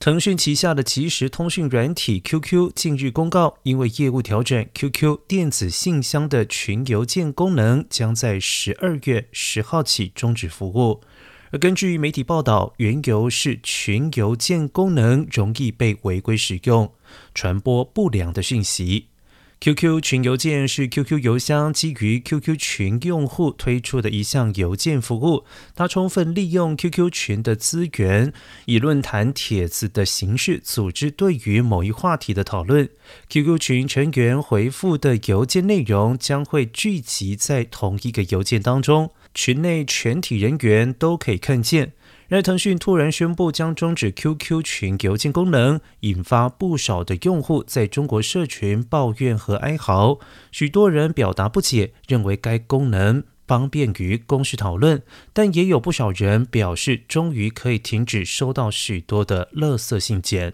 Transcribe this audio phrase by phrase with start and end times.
[0.00, 11.00] 腾讯旗下的即时通讯软体 QQ 近日公告，因为业务调整，QQ 电子信箱的群邮件功能将在十二月十号起终止服务。
[11.50, 16.92] 而根据媒体报道，原由是群邮件功能容易被违规使用，
[17.34, 19.08] 传播不良的讯息。
[19.60, 28.32] QQ 群邮件是 QQ 邮箱基于 QQ 群用户推出的一项邮件服务，它充分利用 QQ 群的资源，
[28.66, 32.88] 以论坛帖子的形式组织对于某一话题的讨论。
[33.28, 41.94] QQ 群成员回复的邮件内容将会聚集在同一个邮件当中，群内全体人员都可以看见。
[42.30, 50.18] 而腾讯突然宣布将终止 QQ 群邮件功能，引发不少的用户在中国社群抱怨和哀嚎。
[50.52, 55.02] 许多人表达不解，认为该功能方便于公事讨论，
[55.32, 60.52] 但也有不少人表示，终于可以停止收到许多的垃圾信件。